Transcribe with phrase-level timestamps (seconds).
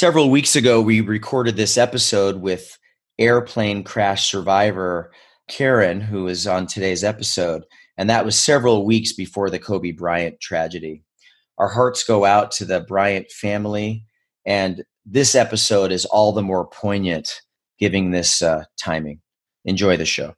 [0.00, 2.78] Several weeks ago, we recorded this episode with
[3.18, 5.12] airplane crash survivor
[5.46, 7.64] Karen, who is on today's episode.
[7.98, 11.04] And that was several weeks before the Kobe Bryant tragedy.
[11.58, 14.06] Our hearts go out to the Bryant family.
[14.46, 17.42] And this episode is all the more poignant
[17.78, 19.20] giving this uh, timing.
[19.66, 20.34] Enjoy the show.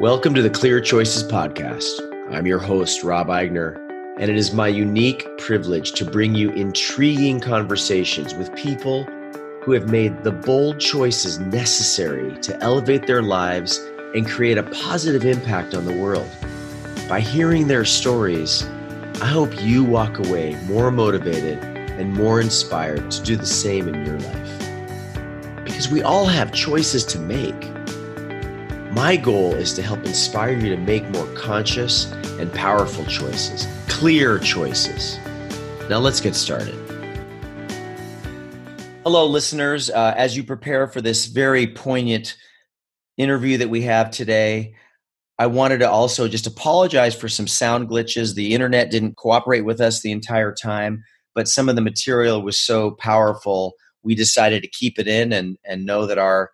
[0.00, 2.00] Welcome to the Clear Choices Podcast.
[2.32, 3.81] I'm your host, Rob Eigner,
[4.18, 9.04] and it is my unique privilege to bring you intriguing conversations with people
[9.62, 13.78] who have made the bold choices necessary to elevate their lives
[14.14, 16.28] and create a positive impact on the world.
[17.08, 18.64] By hearing their stories,
[19.22, 24.04] I hope you walk away more motivated and more inspired to do the same in
[24.04, 25.64] your life.
[25.64, 27.70] Because we all have choices to make.
[28.92, 34.38] My goal is to help inspire you to make more conscious and powerful choices, clear
[34.40, 35.16] choices.
[35.88, 36.74] Now let's get started.
[39.04, 39.90] Hello, listeners.
[39.90, 42.36] Uh, as you prepare for this very poignant
[43.16, 44.74] interview that we have today,
[45.38, 48.34] I wanted to also just apologize for some sound glitches.
[48.34, 52.60] The internet didn't cooperate with us the entire time, but some of the material was
[52.60, 56.50] so powerful, we decided to keep it in and, and know that our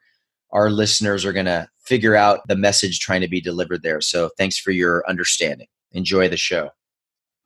[0.51, 4.01] our listeners are going to figure out the message trying to be delivered there.
[4.01, 5.67] So thanks for your understanding.
[5.93, 6.71] Enjoy the show.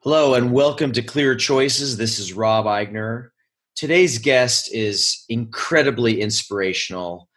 [0.00, 1.96] Hello and welcome to Clear Choices.
[1.96, 3.28] This is Rob Eigner.
[3.76, 7.28] Today's guest is incredibly inspirational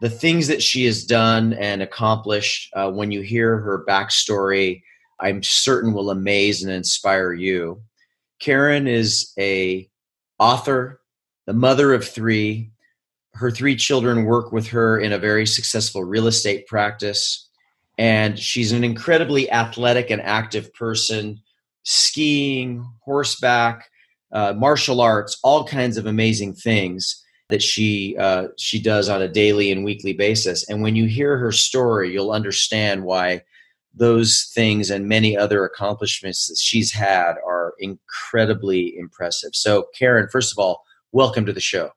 [0.00, 4.82] the things that she has done and accomplished uh, when you hear her backstory
[5.20, 7.80] i'm certain will amaze and inspire you
[8.40, 9.88] karen is a
[10.38, 11.00] author
[11.46, 12.70] the mother of three
[13.34, 17.49] her three children work with her in a very successful real estate practice
[18.00, 21.38] and she's an incredibly athletic and active person
[21.82, 23.90] skiing horseback
[24.32, 29.28] uh, martial arts all kinds of amazing things that she uh, she does on a
[29.28, 30.68] daily and weekly basis.
[30.70, 33.42] And when you hear her story, you'll understand why
[33.92, 39.50] those things and many other accomplishments that she's had are incredibly impressive.
[39.52, 41.90] So, Karen, first of all, welcome to the show.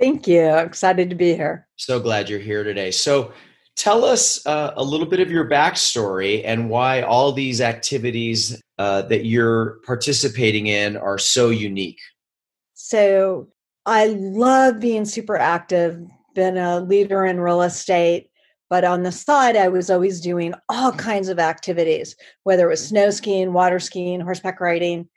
[0.00, 0.56] Thank you.
[0.56, 1.68] Excited to be here.
[1.76, 2.90] So glad you're here today.
[2.90, 3.32] So,
[3.78, 9.02] tell us uh, a little bit of your backstory and why all these activities uh,
[9.02, 12.00] that you're participating in are so unique.
[12.74, 13.48] So,
[13.86, 15.98] I love being super active,
[16.34, 18.28] been a leader in real estate,
[18.68, 22.86] but on the side, I was always doing all kinds of activities, whether it was
[22.86, 25.08] snow skiing, water skiing, horseback riding.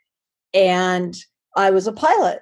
[0.54, 1.14] And
[1.54, 2.40] I was a pilot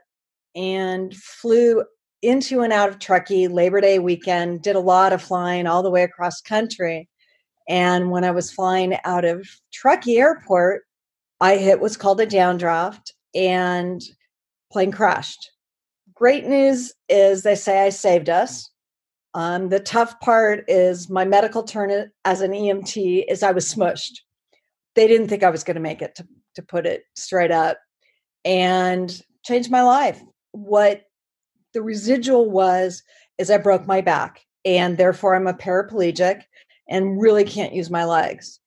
[0.55, 1.85] and flew
[2.23, 5.91] into and out of Truckee Labor Day weekend, did a lot of flying all the
[5.91, 7.09] way across country.
[7.69, 10.83] And when I was flying out of Truckee Airport,
[11.41, 14.03] I hit what's called a downdraft and
[14.71, 15.51] plane crashed
[16.21, 18.71] great news is they say I saved us.
[19.33, 24.19] Um, the tough part is my medical turn as an EMT is I was smushed.
[24.95, 27.79] They didn't think I was going to make it, to, to put it straight up,
[28.45, 30.21] and changed my life.
[30.53, 31.03] What
[31.73, 33.03] the residual was
[33.39, 36.43] is I broke my back, and therefore I'm a paraplegic
[36.89, 38.61] and really can't use my legs.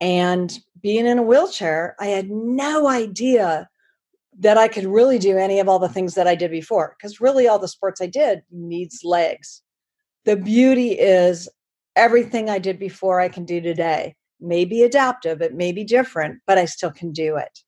[0.00, 3.68] And being in a wheelchair, I had no idea
[4.38, 6.96] that I could really do any of all the things that I did before.
[6.96, 9.62] Because really, all the sports I did needs legs.
[10.24, 11.48] The beauty is
[11.96, 14.14] everything I did before I can do today.
[14.40, 17.58] May be adaptive, it may be different, but I still can do it.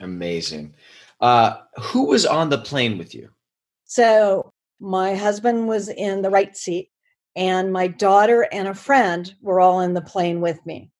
[0.00, 0.74] Amazing.
[1.20, 3.30] Uh, who was on the plane with you?
[3.94, 6.90] So, my husband was in the right seat,
[7.36, 10.90] and my daughter and a friend were all in the plane with me.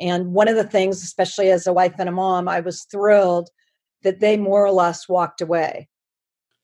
[0.00, 3.50] And one of the things, especially as a wife and a mom, I was thrilled
[4.02, 5.88] that they more or less walked away.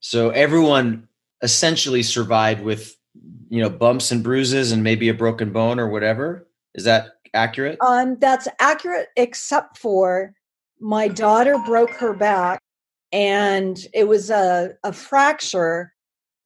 [0.01, 1.07] So everyone
[1.41, 2.97] essentially survived with,
[3.49, 6.49] you know, bumps and bruises and maybe a broken bone or whatever.
[6.75, 7.79] Is that accurate?
[7.81, 10.35] Um, that's accurate, except for
[10.81, 12.61] my daughter broke her back
[13.13, 15.93] and it was a, a fracture.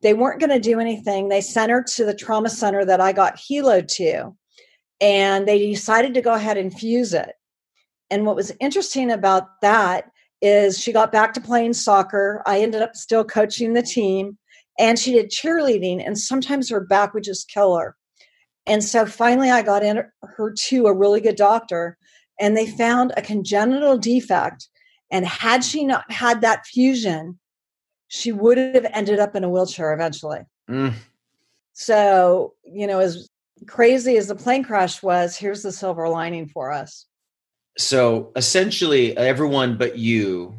[0.02, 1.28] They weren't going to do anything.
[1.28, 4.34] They sent her to the trauma center that I got heloed to,
[5.00, 7.32] and they decided to go ahead and fuse it.
[8.10, 10.10] And what was interesting about that
[10.42, 12.42] is she got back to playing soccer.
[12.46, 14.38] I ended up still coaching the team
[14.78, 17.96] and she did cheerleading and sometimes her back would just kill her.
[18.66, 21.98] And so finally I got in her to a really good doctor
[22.40, 24.68] and they found a congenital defect
[25.10, 27.38] and had she not had that fusion
[28.08, 30.40] she would have ended up in a wheelchair eventually.
[30.68, 30.94] Mm.
[31.74, 33.28] So, you know, as
[33.68, 37.06] crazy as the plane crash was, here's the silver lining for us
[37.78, 40.54] so essentially everyone but you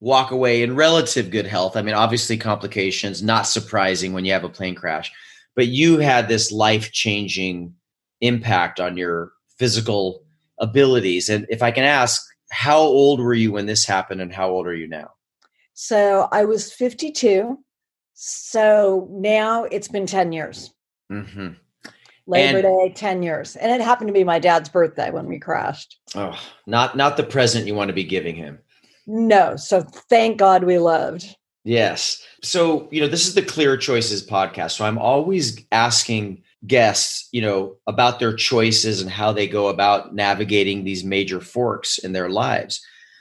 [0.00, 1.76] walk away in relative good health.
[1.76, 5.10] I mean, obviously complications, not surprising when you have a plane crash,
[5.56, 7.74] but you had this life changing
[8.20, 10.22] impact on your physical
[10.60, 11.28] abilities.
[11.28, 14.66] And if I can ask, how old were you when this happened and how old
[14.66, 15.10] are you now?
[15.74, 17.58] So I was 52.
[18.14, 20.72] So now it's been 10 years.
[21.12, 21.50] Mm-hmm.
[22.26, 23.56] Labor and, Day, 10 years.
[23.56, 25.98] And it happened to be my dad's birthday when we crashed.
[26.14, 28.58] Oh, not not the present you want to be giving him.
[29.06, 29.56] No.
[29.56, 31.34] So thank God we loved.
[31.64, 32.22] Yes.
[32.42, 34.72] So, you know, this is the Clear Choices podcast.
[34.72, 40.14] So I'm always asking guests, you know, about their choices and how they go about
[40.14, 42.80] navigating these major forks in their lives.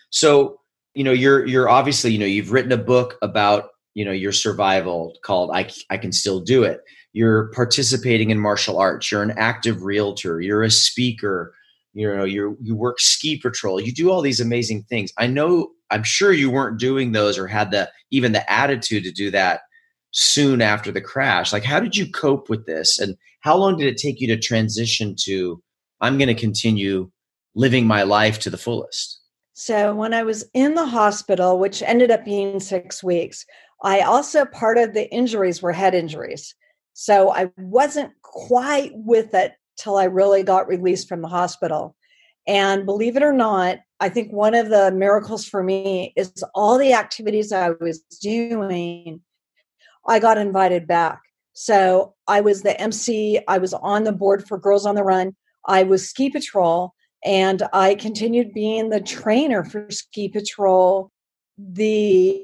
[0.09, 0.59] So,
[0.93, 4.31] you know, you're you're obviously, you know, you've written a book about, you know, your
[4.31, 6.81] survival called I I can still do it.
[7.13, 11.53] You're participating in martial arts, you're an active realtor, you're a speaker,
[11.93, 15.11] you know, you you work ski patrol, you do all these amazing things.
[15.17, 19.11] I know I'm sure you weren't doing those or had the even the attitude to
[19.11, 19.61] do that
[20.11, 21.53] soon after the crash.
[21.53, 22.99] Like, how did you cope with this?
[22.99, 25.61] And how long did it take you to transition to,
[26.01, 27.11] I'm going to continue
[27.55, 29.19] living my life to the fullest?
[29.53, 33.45] So, when I was in the hospital, which ended up being six weeks,
[33.83, 36.53] I also, part of the injuries were head injuries.
[36.93, 41.95] So, I wasn't quite with it till I really got released from the hospital.
[42.47, 46.77] And believe it or not, I think one of the miracles for me is all
[46.77, 49.21] the activities I was doing
[50.07, 51.21] I got invited back.
[51.53, 55.35] So I was the MC, I was on the board for Girls on the Run,
[55.65, 56.93] I was Ski Patrol,
[57.25, 61.11] and I continued being the trainer for Ski Patrol
[61.57, 62.43] the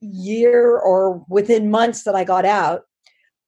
[0.00, 2.82] year or within months that I got out.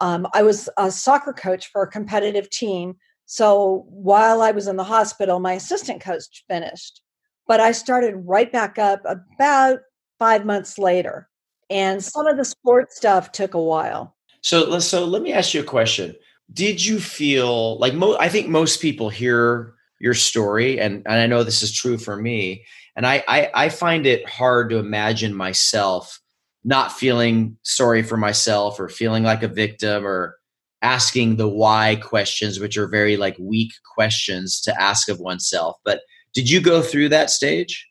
[0.00, 2.96] Um, I was a soccer coach for a competitive team.
[3.26, 7.02] So while I was in the hospital, my assistant coach finished.
[7.46, 9.80] But I started right back up about
[10.18, 11.28] five months later
[11.72, 14.14] and some of the sports stuff took a while.
[14.42, 16.14] So, so let me ask you a question.
[16.52, 21.26] Did you feel like mo- I think most people hear your story, and, and I
[21.26, 22.64] know this is true for me,
[22.94, 26.20] and I, I I find it hard to imagine myself
[26.64, 30.36] not feeling sorry for myself or feeling like a victim or
[30.82, 35.76] asking the why questions, which are very like weak questions to ask of oneself.
[35.84, 36.00] But
[36.34, 37.88] did you go through that stage?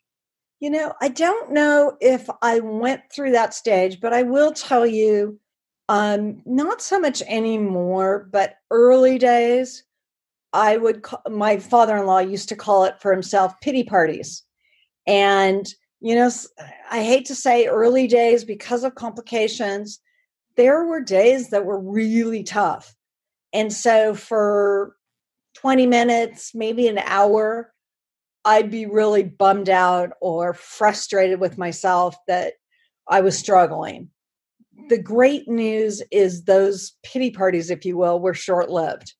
[0.62, 4.86] You know, I don't know if I went through that stage, but I will tell
[4.86, 5.40] you,
[5.88, 9.82] um, not so much anymore, but early days,
[10.52, 14.44] I would, call, my father in law used to call it for himself pity parties.
[15.04, 15.66] And,
[15.98, 16.30] you know,
[16.88, 19.98] I hate to say early days because of complications,
[20.56, 22.94] there were days that were really tough.
[23.52, 24.94] And so for
[25.54, 27.71] 20 minutes, maybe an hour,
[28.44, 32.54] I'd be really bummed out or frustrated with myself that
[33.08, 34.10] I was struggling.
[34.88, 39.14] The great news is those pity parties, if you will, were short lived.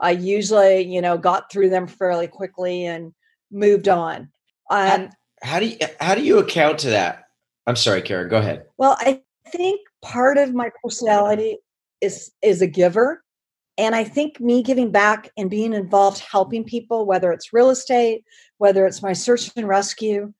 [0.00, 3.12] I usually, you know, got through them fairly quickly and
[3.50, 4.30] moved on.
[4.70, 5.10] Um,
[5.42, 7.24] how, how do you how do you account to that?
[7.66, 8.28] I'm sorry, Karen.
[8.28, 8.64] Go ahead.
[8.78, 11.58] Well, I think part of my personality
[12.00, 13.22] is is a giver,
[13.78, 18.24] and I think me giving back and being involved, helping people, whether it's real estate,
[18.62, 20.32] whether it's my search and rescue,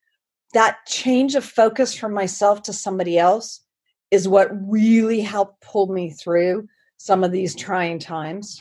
[0.53, 3.63] that change of focus from myself to somebody else
[4.13, 8.61] is what really helped pull me through some of these trying times.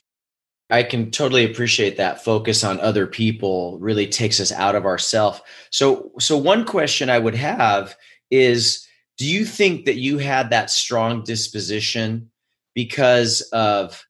[0.72, 5.44] I can totally appreciate that focus on other people really takes us out of ourself.
[5.70, 7.96] So so one question I would have
[8.32, 8.84] is
[9.20, 12.32] do you think that you had that strong disposition
[12.74, 14.04] because of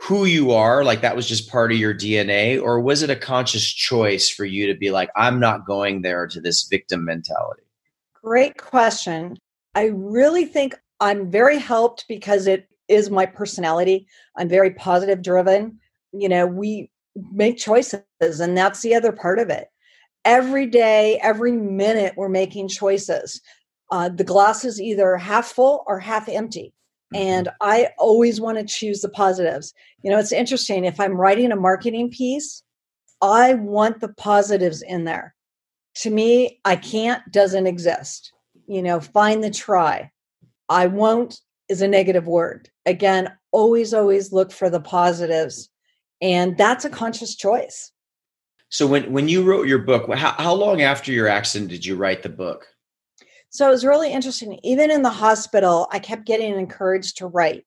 [0.00, 3.16] who you are like that was just part of your dna or was it a
[3.16, 7.62] conscious choice for you to be like i'm not going there to this victim mentality?
[8.22, 9.36] Great question.
[9.74, 14.06] I really think i'm very helped because it is my personality.
[14.36, 15.78] I'm very positive driven.
[16.12, 16.90] You know we
[17.32, 19.68] make choices and that's the other part of it.
[20.24, 23.40] Every day every minute we're making choices.
[23.90, 26.74] Uh, the glass is either half full or half empty
[27.14, 27.68] and mm-hmm.
[27.68, 29.72] I always want to choose the positives.
[30.02, 30.84] You know, it's interesting.
[30.84, 32.62] If I'm writing a marketing piece,
[33.22, 35.34] I want the positives in there.
[35.96, 38.32] To me, I can't doesn't exist.
[38.66, 40.10] You know, find the try.
[40.68, 42.70] I won't is a negative word.
[42.86, 45.68] Again, always, always look for the positives.
[46.20, 47.92] And that's a conscious choice.
[48.70, 51.96] So when when you wrote your book, how, how long after your accident did you
[51.96, 52.66] write the book?
[53.50, 54.58] So it was really interesting.
[54.62, 57.64] Even in the hospital, I kept getting encouraged to write.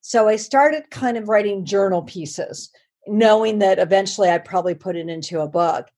[0.00, 2.70] So I started kind of writing journal pieces,
[3.06, 5.88] knowing that eventually I'd probably put it into a book.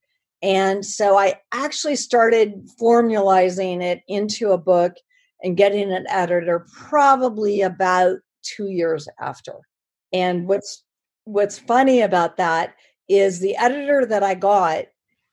[0.43, 4.95] And so I actually started formalizing it into a book
[5.43, 9.55] and getting an editor probably about two years after.
[10.13, 10.85] And what's
[11.25, 12.75] what's funny about that
[13.09, 14.85] is the editor that I got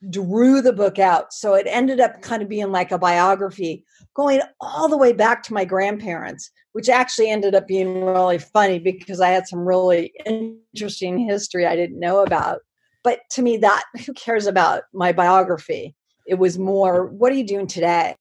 [0.10, 1.34] drew the book out.
[1.34, 5.44] So it ended up kind of being like a biography going all the way back
[5.44, 10.14] to my grandparents, which actually ended up being really funny because I had some really
[10.26, 12.60] interesting history I didn't know about.
[13.04, 15.96] But to me, that who cares about my biography?
[16.28, 18.16] It was more, what are you doing today?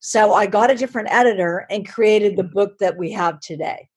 [0.00, 3.88] So I got a different editor and created the book that we have today.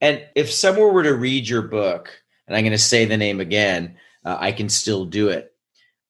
[0.00, 2.10] And if someone were to read your book,
[2.46, 5.54] and I'm going to say the name again, uh, I can still do it.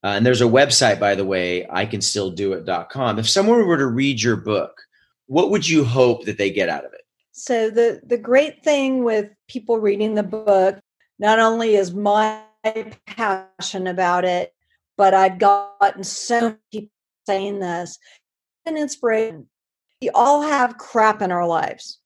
[0.06, 3.18] Uh, and there's a website, by the way, I can still do it.com.
[3.18, 4.80] If someone were to read your book,
[5.26, 7.00] what would you hope that they get out of it?
[7.32, 10.78] So the the great thing with people reading the book,
[11.18, 12.40] not only is my
[13.08, 14.54] passion about it,
[14.96, 16.90] but I've gotten so many people
[17.26, 17.98] saying this,
[18.64, 19.48] an inspiration.
[20.00, 21.98] We all have crap in our lives.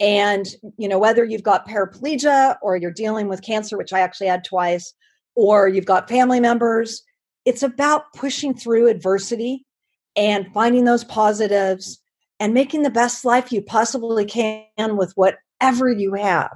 [0.00, 0.46] And,
[0.78, 4.42] you know, whether you've got paraplegia or you're dealing with cancer, which I actually had
[4.42, 4.94] twice,
[5.34, 7.02] or you've got family members,
[7.44, 9.64] it's about pushing through adversity
[10.16, 12.00] and finding those positives
[12.38, 16.52] and making the best life you possibly can with whatever you have.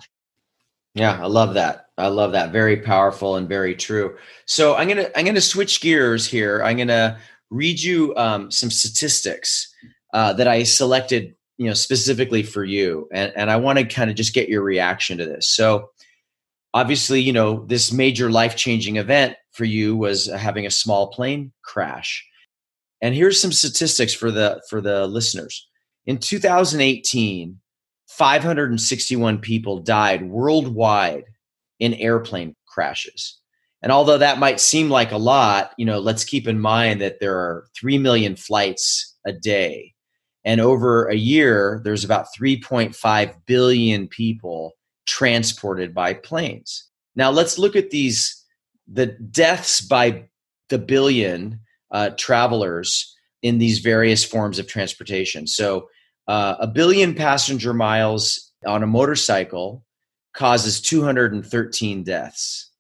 [0.95, 1.87] Yeah, I love that.
[1.99, 2.53] I love that.
[2.53, 4.17] Very powerful and very true.
[4.47, 6.63] So I'm gonna I'm gonna switch gears here.
[6.63, 7.19] I'm gonna
[7.51, 9.73] read you um, some statistics
[10.13, 14.11] uh, that I selected, you know, specifically for you, and and I want to kind
[14.11, 15.49] of just get your reaction to this.
[15.51, 15.91] So
[16.75, 21.51] obviously, you know, this major life changing event for you was having a small plane
[21.65, 22.25] crash.
[23.01, 25.67] And here's some statistics for the for the listeners.
[26.07, 27.59] In 2018,
[28.07, 31.25] 561 people died worldwide
[31.81, 33.41] in airplane crashes.
[33.83, 37.21] And although that might seem like a lot, you know, let's keep in mind that
[37.21, 39.93] there are 3 million flights a day.
[40.45, 44.73] And over a year, there's about 3.5 billion people
[45.07, 46.89] transported by planes.
[47.17, 48.36] Now, let's look at these
[48.91, 50.25] the deaths by
[50.69, 55.47] the billion uh, travelers in these various forms of transportation.
[55.47, 55.89] So,
[56.29, 59.85] uh, a billion passenger miles on a motorcycle
[60.35, 62.71] causes 213 deaths.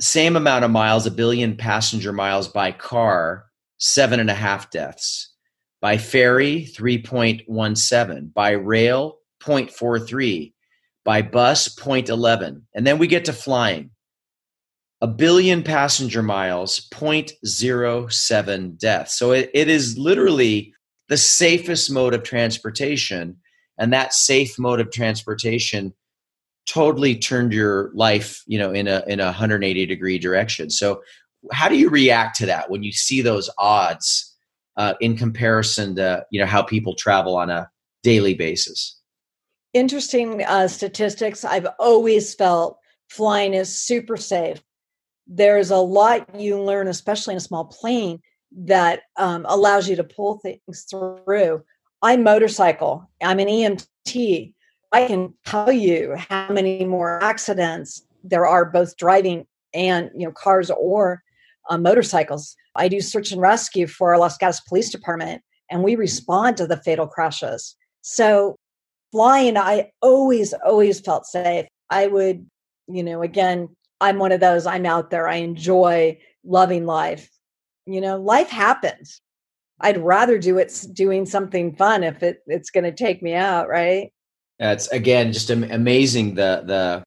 [0.00, 3.46] Same amount of miles, a billion passenger miles by car,
[3.78, 5.32] seven and a half deaths.
[5.80, 8.34] By ferry, 3.17.
[8.34, 10.52] By rail, 0.43.
[11.04, 12.62] By bus, 0.11.
[12.74, 13.90] And then we get to flying
[15.00, 19.18] a billion passenger miles, 0.07 deaths.
[19.18, 20.74] So it, it is literally
[21.08, 23.36] the safest mode of transportation.
[23.78, 25.94] And that safe mode of transportation
[26.68, 30.68] totally turned your life, you know, in a in a 180 degree direction.
[30.68, 31.00] So
[31.52, 34.36] how do you react to that when you see those odds
[34.76, 37.70] uh, in comparison to you know how people travel on a
[38.02, 39.00] daily basis?
[39.72, 41.44] Interesting uh, statistics.
[41.44, 42.78] I've always felt
[43.08, 44.60] flying is super safe
[45.28, 48.20] there's a lot you learn, especially in a small plane,
[48.50, 51.62] that um, allows you to pull things through.
[52.02, 53.08] I motorcycle.
[53.22, 54.54] I'm an EMT.
[54.92, 60.32] I can tell you how many more accidents there are, both driving and you know
[60.32, 61.22] cars or
[61.68, 62.56] uh, motorcycles.
[62.74, 66.66] I do search and rescue for our Los Gatos Police Department, and we respond to
[66.66, 67.76] the fatal crashes.
[68.00, 68.56] So
[69.12, 71.66] flying, I always, always felt safe.
[71.90, 72.46] I would,
[72.86, 73.68] you know, again,
[74.00, 77.30] I'm one of those, I'm out there, I enjoy loving life.
[77.86, 79.20] You know, life happens.
[79.80, 83.68] I'd rather do it doing something fun if it, it's going to take me out,
[83.68, 84.12] right?
[84.58, 87.04] It's again just amazing the the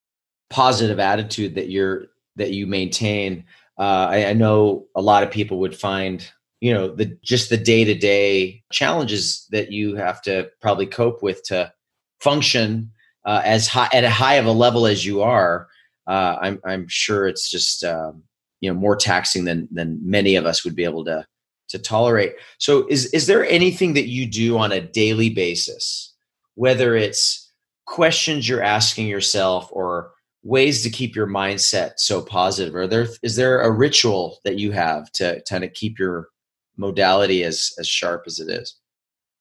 [0.50, 2.06] positive attitude that you're
[2.38, 3.44] that you maintain.
[3.78, 6.26] Uh, I, I know a lot of people would find
[6.62, 11.22] you know the just the day to day challenges that you have to probably cope
[11.22, 11.74] with to
[12.22, 12.92] function
[13.26, 15.68] uh, as high at a high of a level as you are
[16.12, 18.24] uh, I'm I'm sure it's just um,
[18.60, 21.26] you know more taxing than than many of us would be able to
[21.70, 22.34] to tolerate.
[22.58, 26.14] So is is there anything that you do on a daily basis,
[26.56, 27.50] whether it's
[27.86, 30.12] questions you're asking yourself or
[30.44, 32.76] ways to keep your mindset so positive?
[32.76, 36.28] Are there is there a ritual that you have to kind of keep your
[36.76, 38.76] modality as as sharp as it is?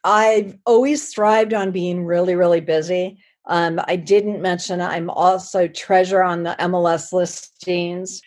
[0.04, 3.18] I've always thrived on being really, really busy.
[3.46, 8.22] Um, I didn't mention I'm also treasurer on the MLS listings.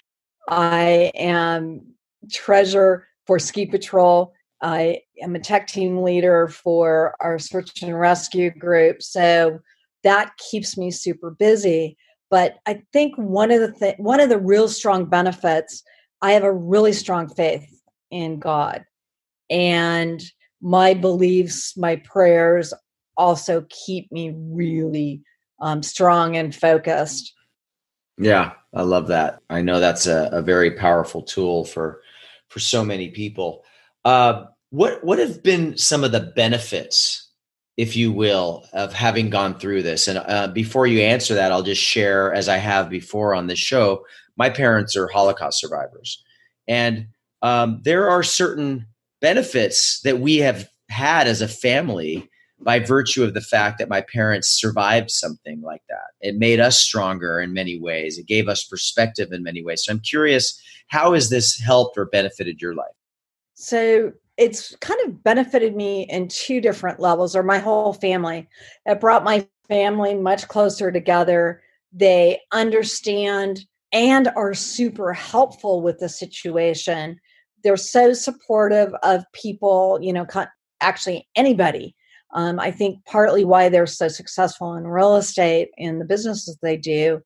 [0.50, 1.82] I am
[2.32, 4.34] treasurer for Ski Patrol.
[4.62, 9.02] I am a tech team leader for our search and rescue group.
[9.02, 9.60] So
[10.04, 11.98] that keeps me super busy.
[12.30, 15.84] But I think one of the th- one of the real strong benefits,
[16.22, 18.86] I have a really strong faith in God.
[19.50, 20.24] And
[20.62, 22.74] my beliefs, my prayers
[23.18, 25.22] also keep me really
[25.60, 27.34] um, strong and focused.
[28.18, 29.40] Yeah, I love that.
[29.50, 32.02] I know that's a, a very powerful tool for
[32.50, 33.64] for so many people.
[34.06, 37.30] Uh, what what have been some of the benefits,
[37.78, 40.08] if you will, of having gone through this?
[40.08, 43.60] And uh, before you answer that, I'll just share, as I have before on this
[43.60, 44.06] show,
[44.38, 46.24] my parents are Holocaust survivors,
[46.68, 47.08] and
[47.42, 48.88] um, there are certain
[49.22, 52.30] benefits that we have had as a family
[52.64, 56.08] by virtue of the fact that my parents survived something like that.
[56.22, 58.18] It made us stronger in many ways.
[58.18, 59.84] It gave us perspective in many ways.
[59.84, 62.96] So I'm curious, how has this helped or benefited your life?
[63.56, 68.48] So it's kind of benefited me in two different levels, or my whole family.
[68.86, 71.62] It brought my family much closer together.
[71.92, 77.20] They understand and are super helpful with the situation.
[77.64, 80.26] They're so supportive of people, you know,
[80.82, 81.96] actually anybody
[82.34, 86.78] um, I think partly why they're so successful in real estate and the businesses they
[86.78, 87.22] do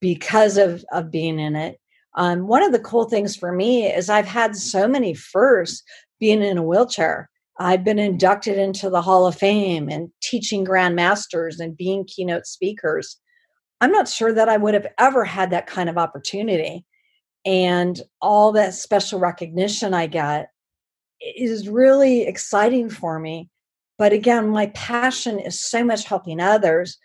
[0.00, 1.78] because of, of being in it.
[2.14, 5.82] Um, one of the cool things for me is I've had so many firsts
[6.18, 7.28] being in a wheelchair.
[7.60, 12.46] I've been inducted into the Hall of Fame and teaching Grand Masters and being keynote
[12.46, 13.18] speakers.
[13.80, 16.84] I'm not sure that I would have ever had that kind of opportunity.
[17.44, 20.48] And all that special recognition I get
[21.20, 23.50] is really exciting for me
[23.98, 26.96] but again, my passion is so much helping others.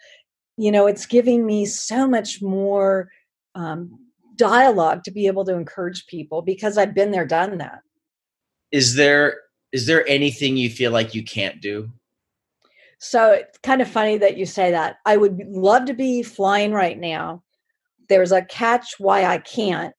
[0.58, 3.10] You know, it's giving me so much more
[3.56, 4.00] um,
[4.36, 7.80] dialogue to be able to encourage people because I've been there, done that.
[8.72, 9.40] Is there
[9.72, 11.90] is there anything you feel like you can't do?
[13.00, 14.98] So it's kind of funny that you say that.
[15.06, 17.44] I would love to be flying right now.
[18.08, 19.94] There's a catch why I can't.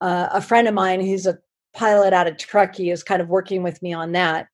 [0.00, 1.38] Uh, a friend of mine who's a
[1.72, 4.48] pilot out of Truckee is kind of working with me on that.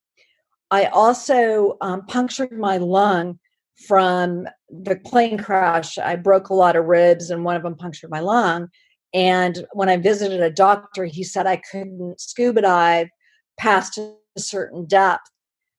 [0.71, 3.39] I also um, punctured my lung
[3.87, 5.99] from the plane crash.
[5.99, 8.69] I broke a lot of ribs, and one of them punctured my lung.
[9.15, 13.09] And when I visited a doctor, he said I couldn't scuba dive
[13.59, 15.31] past a certain depth.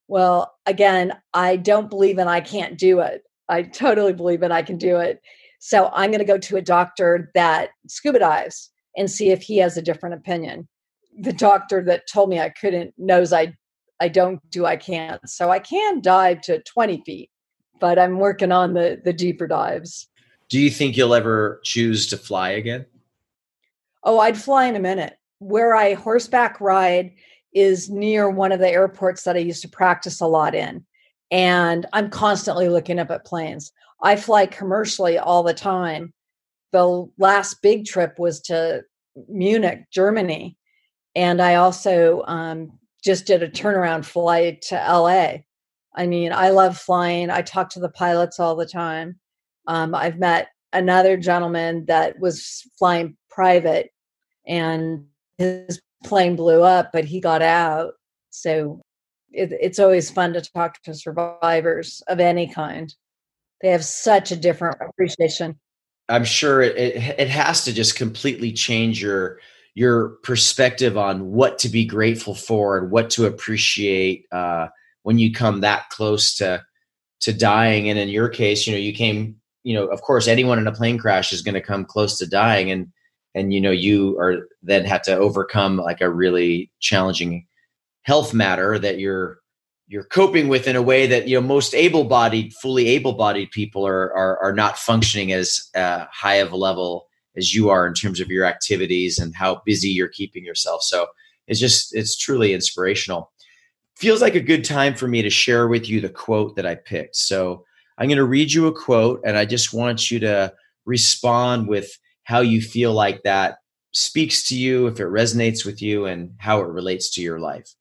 [0.07, 3.21] Well, again, I don't believe in I can't do it.
[3.47, 5.21] I totally believe in I can do it.
[5.59, 9.57] So I'm going to go to a doctor that scuba dives and see if he
[9.57, 10.67] has a different opinion.
[11.21, 13.53] The doctor that told me I couldn't knows I
[13.99, 15.27] I don't do I can't.
[15.29, 17.29] So I can dive to 20 feet,
[17.79, 20.07] but I'm working on the the deeper dives.
[20.49, 22.85] Do you think you'll ever choose to fly again?
[24.03, 25.17] Oh, I'd fly in a minute.
[25.39, 27.13] Where I horseback ride
[27.53, 30.85] is near one of the airports that I used to practice a lot in.
[31.31, 33.71] And I'm constantly looking up at planes.
[34.01, 36.13] I fly commercially all the time.
[36.71, 38.83] The last big trip was to
[39.27, 40.57] Munich, Germany.
[41.15, 45.37] And I also um, just did a turnaround flight to LA.
[45.95, 47.29] I mean, I love flying.
[47.29, 49.19] I talk to the pilots all the time.
[49.67, 53.89] Um, I've met another gentleman that was flying private
[54.47, 55.05] and
[55.37, 57.93] his plane blew up, but he got out.
[58.29, 58.81] So
[59.31, 62.93] it, it's always fun to talk to survivors of any kind.
[63.61, 65.59] They have such a different appreciation.
[66.07, 69.39] I'm sure it, it, it has to just completely change your
[69.79, 74.67] your perspective on what to be grateful for and what to appreciate uh,
[75.03, 76.61] when you come that close to
[77.21, 77.89] to dying.
[77.89, 80.73] And in your case, you know, you came, you know, of course, anyone in a
[80.73, 82.87] plane crash is going to come close to dying, and
[83.33, 87.47] and you know, you are then had to overcome like a really challenging
[88.01, 89.39] health matter that you're
[89.87, 94.13] you're coping with in a way that you know most able-bodied fully able-bodied people are
[94.13, 97.08] are, are not functioning as uh, high of a level
[97.39, 100.83] as you are in terms of your activities and how busy you're keeping yourself.
[100.83, 101.07] So
[101.47, 103.31] it's just, it's truly inspirational.
[103.95, 106.75] Feels like a good time for me to share with you the quote that I
[106.75, 107.15] picked.
[107.15, 107.65] So
[107.97, 110.53] I'm going to read you a quote and I just want you to
[110.85, 113.57] respond with how you feel like that
[113.91, 117.73] speaks to you, if it resonates with you, and how it relates to your life.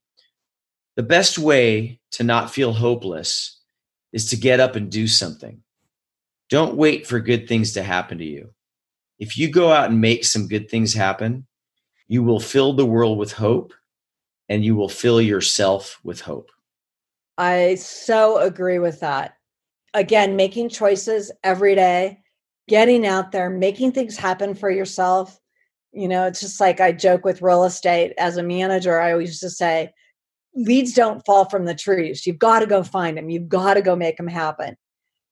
[0.97, 3.61] The best way to not feel hopeless
[4.13, 5.63] is to get up and do something.
[6.49, 8.51] Don't wait for good things to happen to you
[9.19, 11.47] if you go out and make some good things happen,
[12.07, 13.75] you will fill the world with hope
[14.49, 16.51] and you will fill yourself with hope.
[17.37, 19.35] I so agree with that.
[19.95, 22.21] Again, making choices every day,
[22.69, 25.39] getting out there, making things happen for yourself.
[25.93, 29.01] You know, it's just like I joke with real estate as a manager.
[29.01, 29.93] I always just say,
[30.55, 32.27] leads don't fall from the trees.
[32.27, 33.31] You've got to go find them.
[33.31, 34.77] You've got to go make them happen.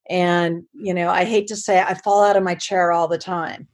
[0.08, 3.18] And, you know, I hate to say I fall out of my chair all the
[3.18, 3.68] time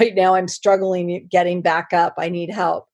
[0.00, 2.86] right now i'm struggling getting back up i need help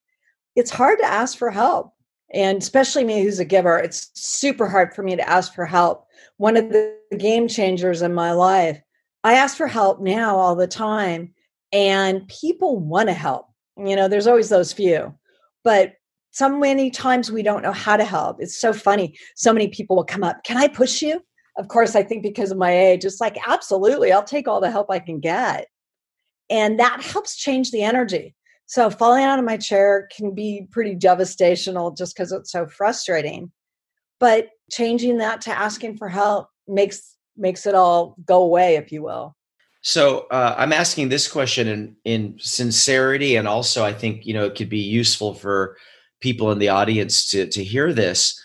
[0.57, 1.93] it's hard to ask for help.
[2.33, 6.07] And especially me who's a giver, it's super hard for me to ask for help.
[6.37, 8.81] One of the game changers in my life,
[9.25, 11.35] I ask for help now all the time,
[11.73, 13.47] and people want to help.
[13.77, 15.15] You know, there's always those few,
[15.65, 15.95] but
[16.31, 18.37] so many times we don't know how to help.
[18.41, 19.17] It's so funny.
[19.35, 21.21] So many people will come up, Can I push you?
[21.59, 24.71] Of course, I think because of my age, it's like, absolutely, I'll take all the
[24.71, 25.67] help I can get.
[26.51, 28.35] And that helps change the energy.
[28.67, 33.51] So falling out of my chair can be pretty devastational just because it's so frustrating.
[34.19, 39.03] But changing that to asking for help makes makes it all go away, if you
[39.03, 39.35] will.
[39.83, 44.45] So uh, I'm asking this question in in sincerity, and also I think you know
[44.45, 45.77] it could be useful for
[46.21, 48.41] people in the audience to to hear this.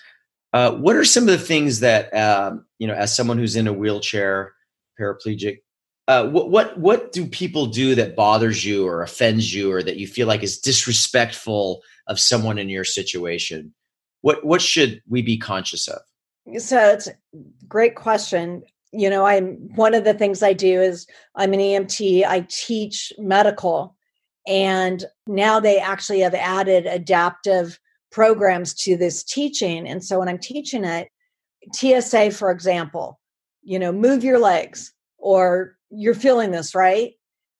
[0.53, 3.67] Uh, what are some of the things that um, you know, as someone who's in
[3.67, 4.53] a wheelchair,
[4.99, 5.59] paraplegic,
[6.07, 9.97] uh, what what what do people do that bothers you or offends you or that
[9.97, 13.73] you feel like is disrespectful of someone in your situation?
[14.21, 16.01] What what should we be conscious of?
[16.57, 17.15] So it's a
[17.67, 18.63] great question.
[18.91, 22.23] You know, I'm one of the things I do is I'm an EMT.
[22.23, 23.95] I teach medical,
[24.45, 27.79] and now they actually have added adaptive
[28.11, 29.87] programs to this teaching.
[29.87, 31.09] And so when I'm teaching it,
[31.73, 33.19] TSA, for example,
[33.63, 37.13] you know, move your legs or you're feeling this, right?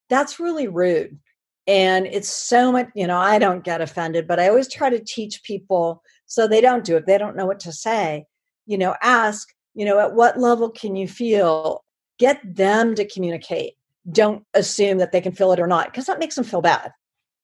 [0.10, 1.20] That's really rude.
[1.68, 5.04] And it's so much, you know, I don't get offended, but I always try to
[5.04, 7.06] teach people so they don't do it.
[7.06, 8.26] They don't know what to say.
[8.68, 11.84] You know, ask, you know, at what level can you feel?
[12.20, 13.74] Get them to communicate.
[14.12, 16.92] Don't assume that they can feel it or not, because that makes them feel bad.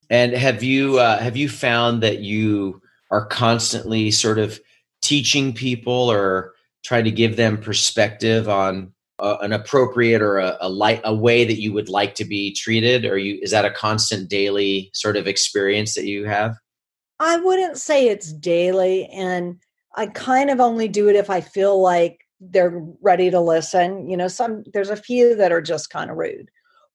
[0.10, 4.60] And have you uh, have you found that you are constantly sort of
[5.01, 10.69] teaching people or trying to give them perspective on uh, an appropriate or a, a
[10.69, 13.05] light a way that you would like to be treated?
[13.05, 16.55] Or you is that a constant daily sort of experience that you have?
[17.19, 19.57] I wouldn't say it's daily and
[19.95, 24.10] i kind of only do it if i feel like they're ready to listen.
[24.10, 26.49] You know some there's a few that are just kind of rude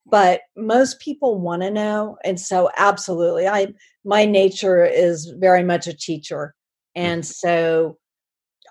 [0.05, 3.73] but most people want to know and so absolutely i
[4.05, 6.55] my nature is very much a teacher
[6.97, 7.03] mm.
[7.03, 7.97] and so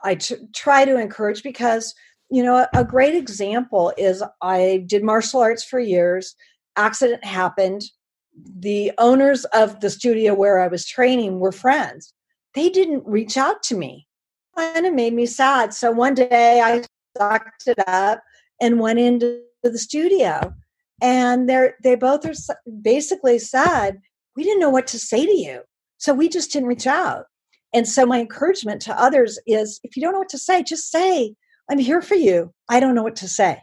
[0.05, 1.93] I t- try to encourage because
[2.29, 6.35] you know, a great example is I did martial arts for years.
[6.75, 7.83] Accident happened.
[8.59, 12.13] The owners of the studio where I was training were friends.
[12.53, 14.07] They didn't reach out to me.
[14.57, 15.73] And it made me sad.
[15.73, 16.83] So one day I
[17.17, 18.21] sucked it up
[18.61, 20.53] and went into the studio.
[21.01, 22.33] And they're they both are
[22.81, 23.99] basically said,
[24.35, 25.61] we didn't know what to say to you.
[25.97, 27.25] So we just didn't reach out.
[27.73, 30.89] And so my encouragement to others is if you don't know what to say, just
[30.89, 31.35] say,
[31.69, 32.53] I'm here for you.
[32.69, 33.61] I don't know what to say.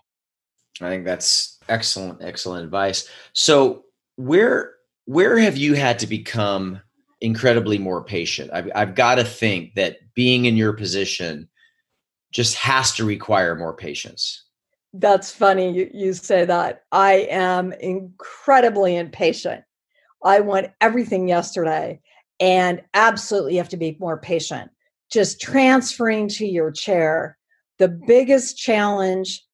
[0.81, 3.09] I think that's excellent, excellent advice.
[3.33, 3.85] So
[4.17, 4.75] where
[5.07, 6.81] where have you had to become
[7.21, 8.51] incredibly more patient?
[8.53, 11.49] I've, I've got to think that being in your position
[12.33, 14.45] just has to require more patience.
[14.95, 16.85] That's funny you, you say that.
[16.93, 19.65] I am incredibly impatient.
[20.25, 22.01] I want everything yesterday
[22.39, 24.71] and absolutely have to be more patient.
[25.11, 27.37] Just transferring to your chair
[27.79, 29.45] the biggest challenge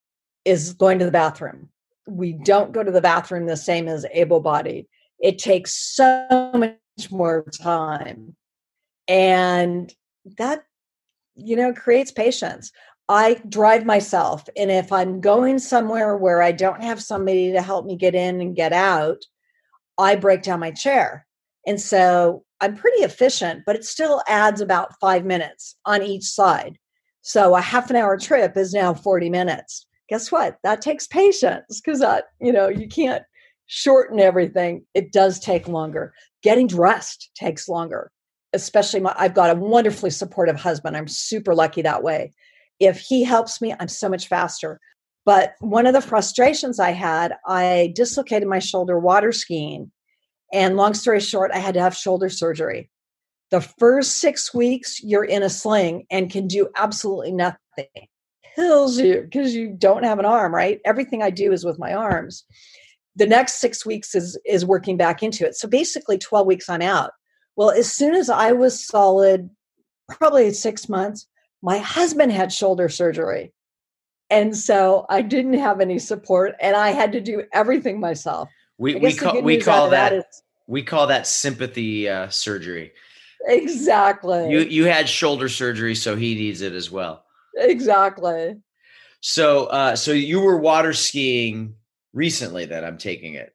[0.44, 1.68] is going to the bathroom.
[2.06, 4.86] We don't go to the bathroom the same as able bodied.
[5.20, 8.34] It takes so much more time.
[9.06, 9.92] And
[10.36, 10.64] that,
[11.34, 12.72] you know, creates patience.
[13.08, 14.44] I drive myself.
[14.56, 18.40] And if I'm going somewhere where I don't have somebody to help me get in
[18.40, 19.24] and get out,
[19.96, 21.26] I break down my chair.
[21.66, 26.78] And so I'm pretty efficient, but it still adds about five minutes on each side.
[27.22, 29.86] So a half an hour trip is now 40 minutes.
[30.08, 30.56] Guess what?
[30.62, 33.22] That takes patience because that, you know, you can't
[33.66, 34.84] shorten everything.
[34.94, 36.14] It does take longer.
[36.42, 38.10] Getting dressed takes longer.
[38.54, 40.96] Especially my I've got a wonderfully supportive husband.
[40.96, 42.32] I'm super lucky that way.
[42.80, 44.80] If he helps me, I'm so much faster.
[45.26, 49.92] But one of the frustrations I had, I dislocated my shoulder water skiing.
[50.54, 52.90] And long story short, I had to have shoulder surgery.
[53.50, 57.58] The first six weeks, you're in a sling and can do absolutely nothing.
[58.54, 60.80] Kills you because you don't have an arm, right?
[60.84, 62.44] Everything I do is with my arms.
[63.16, 65.54] The next six weeks is is working back into it.
[65.54, 67.12] So basically, 12 weeks I'm out.
[67.56, 69.48] Well, as soon as I was solid,
[70.08, 71.26] probably six months,
[71.62, 73.52] my husband had shoulder surgery.
[74.30, 78.48] And so I didn't have any support and I had to do everything myself.
[78.76, 82.92] We, we call, we call that, that is, we call that sympathy uh, surgery.
[83.46, 84.50] Exactly.
[84.50, 87.24] You you had shoulder surgery, so he needs it as well.
[87.56, 88.56] Exactly.
[89.20, 91.74] So uh so you were water skiing
[92.12, 93.54] recently that I'm taking it.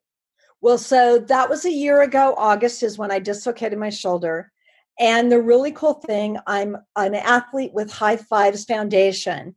[0.62, 2.36] Well, so that was a year ago.
[2.38, 4.52] August is when I dislocated my shoulder.
[5.00, 9.56] And the really cool thing, I'm an athlete with High Fives Foundation.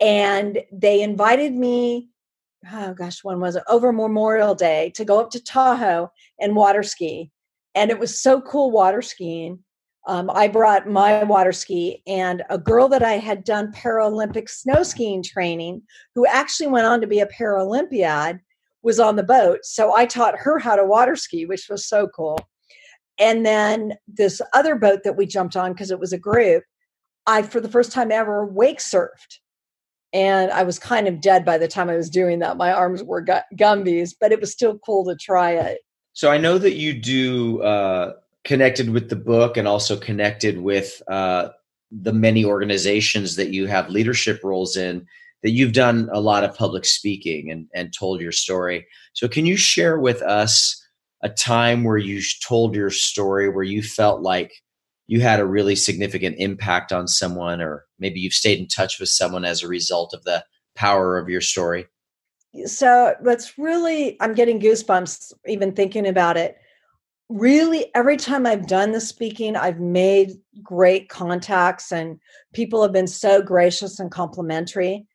[0.00, 2.08] And they invited me,
[2.72, 3.64] oh gosh, when was it?
[3.68, 7.30] Over Memorial Day to go up to Tahoe and water ski.
[7.78, 9.60] And it was so cool water skiing.
[10.08, 14.82] Um, I brought my water ski and a girl that I had done Paralympic snow
[14.82, 15.82] skiing training,
[16.16, 18.40] who actually went on to be a Paralympiad,
[18.82, 19.60] was on the boat.
[19.62, 22.40] So I taught her how to water ski, which was so cool.
[23.16, 26.64] And then this other boat that we jumped on because it was a group,
[27.28, 29.38] I, for the first time ever, wake surfed.
[30.12, 32.56] And I was kind of dead by the time I was doing that.
[32.56, 35.78] My arms were gu- Gumby's, but it was still cool to try it.
[36.18, 41.00] So I know that you do uh, connected with the book and also connected with
[41.06, 41.50] uh,
[41.92, 45.06] the many organizations that you have leadership roles in
[45.44, 48.84] that you've done a lot of public speaking and, and told your story.
[49.12, 50.84] So can you share with us
[51.22, 54.50] a time where you told your story where you felt like
[55.06, 59.08] you had a really significant impact on someone or maybe you've stayed in touch with
[59.08, 61.86] someone as a result of the power of your story
[62.66, 66.56] so that's really i'm getting goosebumps even thinking about it.
[67.28, 70.32] Really every time i've done the speaking i've made
[70.62, 72.18] great contacts and
[72.54, 75.06] people have been so gracious and complimentary.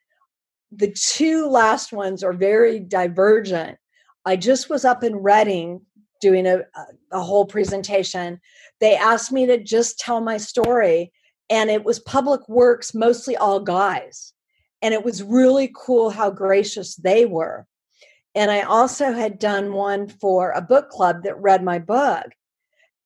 [0.72, 3.78] The two last ones are very divergent.
[4.26, 5.82] I just was up in reading
[6.22, 6.62] doing a,
[7.12, 8.40] a whole presentation.
[8.80, 11.12] They asked me to just tell my story
[11.50, 14.34] and it was public works mostly all guys
[14.84, 17.66] and it was really cool how gracious they were
[18.36, 22.28] and i also had done one for a book club that read my book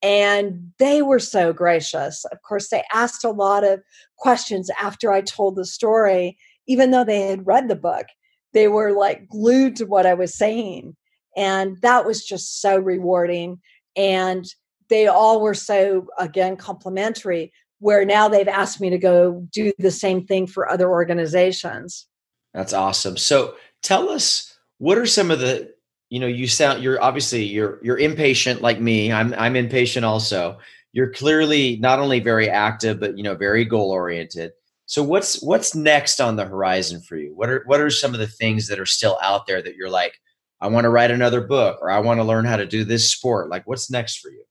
[0.03, 3.81] and they were so gracious of course they asked a lot of
[4.17, 6.37] questions after i told the story
[6.67, 8.07] even though they had read the book
[8.51, 10.93] they were like glued to what i was saying
[11.37, 13.61] and that was just so rewarding.
[13.95, 14.43] And
[14.89, 19.91] they all were so, again, complimentary, where now they've asked me to go do the
[19.91, 22.07] same thing for other organizations.
[22.53, 23.17] That's awesome.
[23.17, 25.73] So tell us what are some of the
[26.09, 30.57] you know you sound you're obviously you're you're impatient like me i'm i'm impatient also
[30.93, 34.51] you're clearly not only very active but you know very goal oriented
[34.85, 38.21] so what's what's next on the horizon for you what are what are some of
[38.21, 40.13] the things that are still out there that you're like
[40.59, 43.09] I want to write another book or I want to learn how to do this
[43.09, 43.49] sport.
[43.49, 44.43] Like, what's next for you?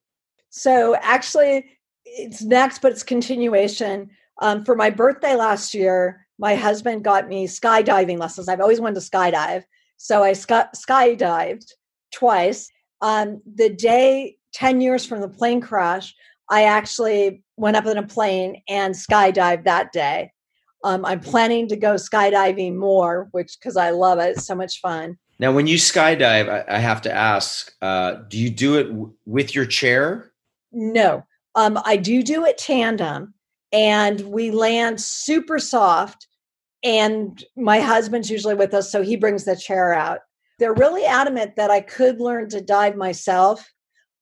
[0.51, 1.67] So, actually,
[2.17, 4.11] it's next, but it's continuation.
[4.43, 8.49] Um, for my birthday last year, my husband got me skydiving lessons.
[8.49, 9.65] I've always wanted to skydive.
[9.97, 11.73] So, I sky- skydived
[12.13, 12.71] twice.
[13.01, 16.15] Um, the day 10 years from the plane crash,
[16.51, 20.33] I actually went up in a plane and skydived that day.
[20.85, 24.37] Um, I'm planning to go skydiving more, which because I love it.
[24.37, 25.19] It's so much fun.
[25.39, 29.15] Now, when you skydive, I, I have to ask: uh, Do you do it w-
[29.25, 30.33] with your chair?
[30.73, 31.25] No,
[31.57, 33.35] um, I do do it tandem,
[33.73, 36.29] and we land super soft.
[36.85, 40.21] And my husband's usually with us, so he brings the chair out.
[40.59, 43.69] They're really adamant that I could learn to dive myself.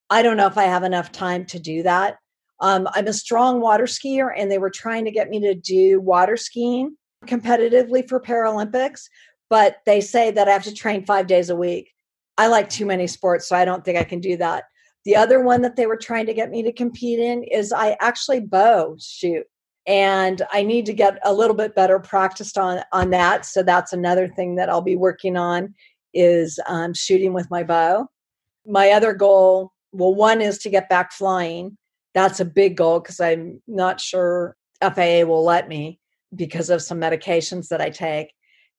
[0.08, 2.16] I don't know if I have enough time to do that.
[2.60, 6.00] Um, I'm a strong water skier, and they were trying to get me to do
[6.00, 9.02] water skiing competitively for Paralympics,
[9.50, 11.90] but they say that I have to train five days a week.
[12.38, 14.64] I like too many sports, so I don't think I can do that.
[15.04, 17.96] The other one that they were trying to get me to compete in is I
[18.00, 19.46] actually bow shoot.
[19.86, 23.44] And I need to get a little bit better practiced on on that.
[23.44, 25.74] So that's another thing that I'll be working on
[26.14, 28.08] is um, shooting with my bow.
[28.66, 31.76] My other goal, well, one is to get back flying.
[32.14, 36.00] That's a big goal because I'm not sure FAA will let me
[36.34, 38.32] because of some medications that I take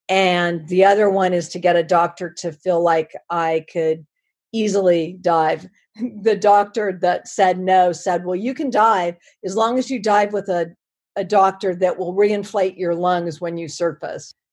[0.10, 4.06] and the other one is to get a doctor to feel like I could
[4.52, 5.68] easily dive.
[5.96, 10.34] The doctor that said no said, Well, you can dive as long as you dive
[10.34, 10.76] with a,
[11.16, 14.34] a doctor that will reinflate your lungs when you surface.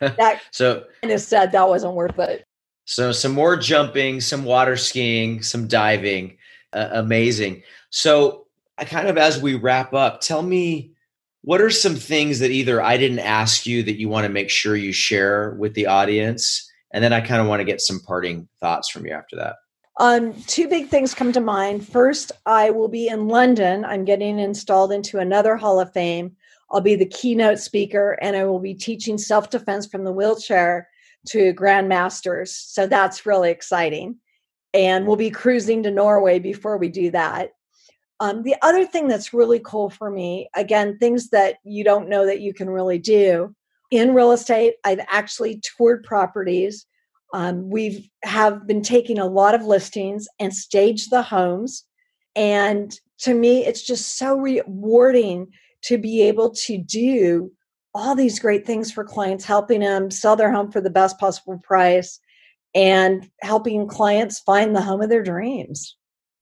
[0.00, 2.44] That so kind of said that wasn't worth it.
[2.86, 6.38] So, some more jumping, some water skiing, some diving.
[6.72, 7.62] Uh, amazing.
[7.90, 8.46] So,
[8.78, 10.92] I kind of as we wrap up, tell me
[11.42, 14.48] what are some things that either I didn't ask you that you want to make
[14.48, 16.68] sure you share with the audience?
[16.92, 19.56] And then I kind of want to get some parting thoughts from you after that.
[20.02, 21.86] Um, two big things come to mind.
[21.86, 23.84] First, I will be in London.
[23.84, 26.34] I'm getting installed into another Hall of Fame.
[26.72, 30.88] I'll be the keynote speaker, and I will be teaching self defense from the wheelchair
[31.28, 32.48] to grandmasters.
[32.48, 34.16] So that's really exciting.
[34.74, 37.50] And we'll be cruising to Norway before we do that.
[38.18, 42.26] Um, the other thing that's really cool for me, again, things that you don't know
[42.26, 43.54] that you can really do
[43.92, 46.86] in real estate, I've actually toured properties.
[47.32, 51.84] Um, we've have been taking a lot of listings and staged the homes.
[52.36, 55.48] And to me, it's just so rewarding
[55.82, 57.50] to be able to do
[57.94, 61.58] all these great things for clients, helping them sell their home for the best possible
[61.62, 62.18] price
[62.74, 65.96] and helping clients find the home of their dreams.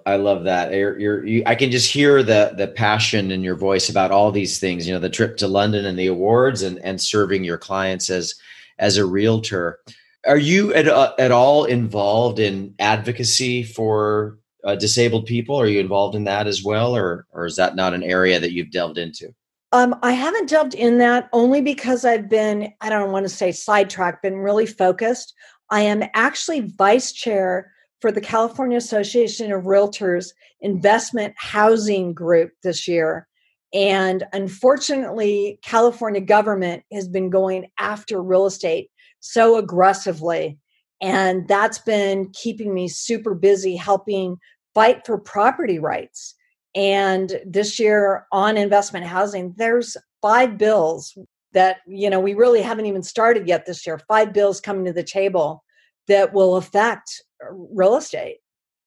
[0.07, 0.73] I love that.
[0.73, 4.33] You're, you're, you, I can just hear the the passion in your voice about all
[4.33, 4.87] these things.
[4.87, 8.35] You know, the trip to London and the awards, and and serving your clients as
[8.79, 9.81] as a realtor.
[10.27, 15.59] Are you at uh, at all involved in advocacy for uh, disabled people?
[15.59, 18.53] Are you involved in that as well, or or is that not an area that
[18.53, 19.35] you've delved into?
[19.73, 23.53] Um, I haven't delved in that only because I've been, I don't want to say
[23.53, 25.33] sidetracked, been really focused.
[25.71, 30.31] I am actually vice chair for the California Association of Realtors
[30.61, 33.29] Investment Housing Group this year.
[33.73, 40.59] And unfortunately, California government has been going after real estate so aggressively.
[41.01, 44.39] And that's been keeping me super busy helping
[44.75, 46.35] fight for property rights.
[46.75, 51.17] And this year on investment housing, there's five bills
[51.53, 54.01] that, you know, we really haven't even started yet this year.
[54.07, 55.65] Five bills coming to the table
[56.07, 58.39] that will affect uh, real estate.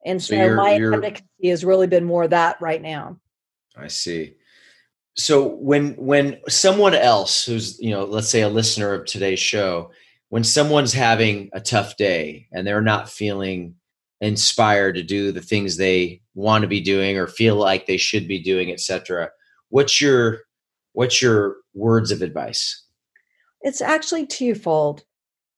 [0.05, 3.19] And so, so you're, my you're, advocacy has really been more that right now.
[3.75, 4.35] I see.
[5.15, 9.91] So when when someone else who's, you know, let's say a listener of today's show,
[10.33, 13.75] when someone's having a tough day and they're not feeling
[14.19, 18.27] inspired to do the things they want to be doing or feel like they should
[18.27, 19.29] be doing etc
[19.69, 20.39] what's your
[20.93, 22.83] what's your words of advice?
[23.61, 25.03] It's actually twofold.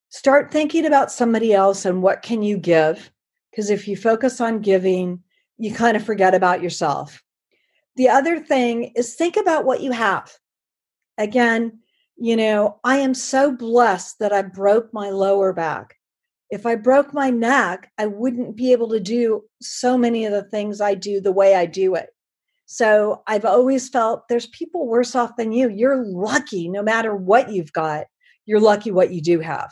[0.09, 3.11] Start thinking about somebody else and what can you give
[3.51, 5.23] because if you focus on giving
[5.57, 7.23] you kind of forget about yourself.
[7.95, 10.37] The other thing is think about what you have.
[11.17, 11.79] Again
[12.17, 15.95] you know i am so blessed that i broke my lower back
[16.49, 20.43] if I broke my neck, I wouldn't be able to do so many of the
[20.43, 22.09] things I do the way I do it.
[22.67, 25.69] So I've always felt there's people worse off than you.
[25.69, 28.05] You're lucky no matter what you've got.
[28.45, 29.71] You're lucky what you do have.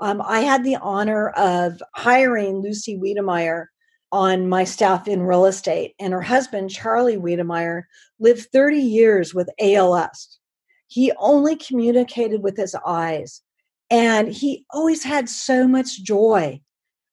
[0.00, 3.66] Um, I had the honor of hiring Lucy Wedemeyer
[4.10, 7.82] on my staff in real estate, and her husband, Charlie Wedemeyer,
[8.20, 10.33] lived 30 years with ALS.
[10.94, 13.42] He only communicated with his eyes.
[13.90, 16.60] And he always had so much joy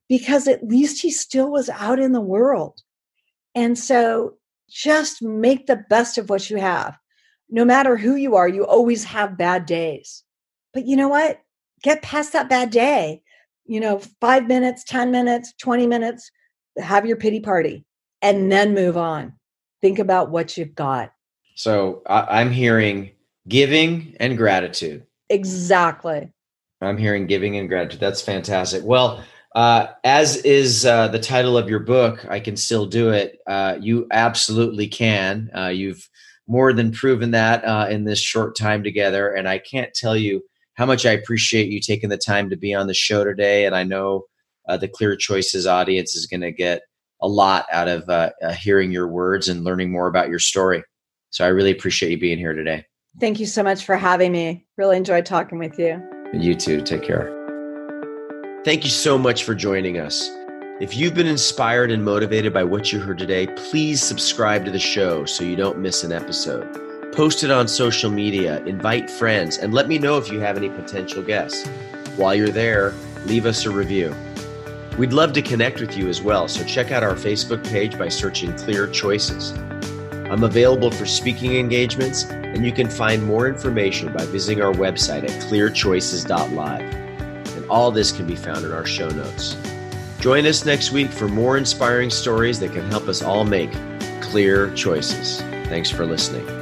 [0.07, 2.79] because at least he still was out in the world.
[3.55, 4.35] And so
[4.69, 6.95] just make the best of what you have.
[7.49, 10.23] No matter who you are, you always have bad days.
[10.75, 11.41] But you know what?
[11.81, 13.23] Get past that bad day.
[13.65, 16.29] You know, five minutes, 10 minutes, 20 minutes,
[16.77, 17.83] have your pity party
[18.21, 19.33] and then move on.
[19.81, 21.13] Think about what you've got.
[21.55, 23.13] So I'm hearing
[23.51, 25.05] giving and gratitude.
[25.29, 26.31] Exactly.
[26.81, 27.99] I'm hearing giving and gratitude.
[27.99, 28.83] That's fantastic.
[28.83, 33.39] Well, uh, as is uh, the title of your book, I can still do it.
[33.45, 35.51] Uh, you absolutely can.
[35.55, 36.09] Uh, you've
[36.47, 40.41] more than proven that uh, in this short time together, and I can't tell you
[40.75, 43.65] how much I appreciate you taking the time to be on the show today.
[43.65, 44.23] And I know
[44.67, 46.83] uh, the Clear Choices audience is going to get
[47.21, 48.09] a lot out of
[48.55, 50.83] hearing your words and learning more about your story.
[51.29, 52.85] So I really appreciate you being here today.
[53.19, 54.65] Thank you so much for having me.
[54.77, 56.01] Really enjoyed talking with you.
[56.33, 56.81] You too.
[56.81, 57.37] Take care.
[58.63, 60.29] Thank you so much for joining us.
[60.79, 64.79] If you've been inspired and motivated by what you heard today, please subscribe to the
[64.79, 66.67] show so you don't miss an episode.
[67.11, 70.69] Post it on social media, invite friends, and let me know if you have any
[70.69, 71.67] potential guests.
[72.15, 72.93] While you're there,
[73.25, 74.15] leave us a review.
[74.97, 78.07] We'd love to connect with you as well, so check out our Facebook page by
[78.07, 79.53] searching Clear Choices.
[80.31, 85.25] I'm available for speaking engagements, and you can find more information by visiting our website
[85.25, 86.95] at clearchoices.live.
[87.57, 89.57] And all this can be found in our show notes.
[90.21, 93.73] Join us next week for more inspiring stories that can help us all make
[94.21, 95.41] clear choices.
[95.67, 96.60] Thanks for listening.